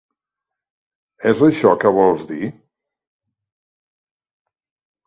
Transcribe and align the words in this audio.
És 1.33 1.43
això, 1.49 1.75
que 1.83 1.91
vols 1.99 2.27
dir? 2.33 2.51